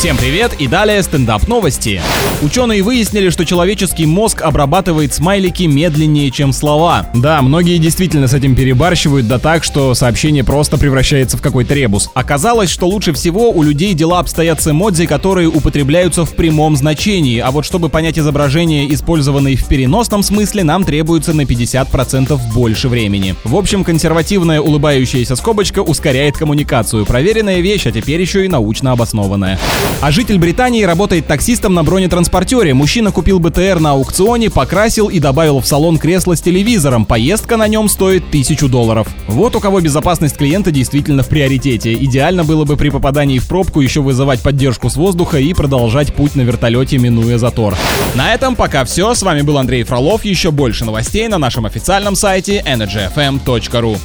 [0.00, 2.00] Всем привет и далее стендап новости.
[2.40, 7.10] Ученые выяснили, что человеческий мозг обрабатывает смайлики медленнее, чем слова.
[7.12, 12.08] Да, многие действительно с этим перебарщивают, да так, что сообщение просто превращается в какой-то ребус.
[12.14, 17.38] Оказалось, что лучше всего у людей дела обстоят с эмодзи, которые употребляются в прямом значении,
[17.38, 23.34] а вот чтобы понять изображение, использованное в переносном смысле, нам требуется на 50% больше времени.
[23.44, 27.04] В общем, консервативная улыбающаяся скобочка ускоряет коммуникацию.
[27.04, 29.58] Проверенная вещь, а теперь еще и научно обоснованная.
[30.00, 32.72] А житель Британии работает таксистом на бронетранспортере.
[32.72, 37.04] Мужчина купил БТР на аукционе, покрасил и добавил в салон кресло с телевизором.
[37.04, 39.08] Поездка на нем стоит тысячу долларов.
[39.26, 41.92] Вот у кого безопасность клиента действительно в приоритете.
[41.92, 46.34] Идеально было бы при попадании в пробку еще вызывать поддержку с воздуха и продолжать путь
[46.34, 47.76] на вертолете, минуя затор.
[48.14, 49.14] На этом пока все.
[49.14, 50.24] С вами был Андрей Фролов.
[50.24, 53.98] Еще больше новостей на нашем официальном сайте energyfm.ru.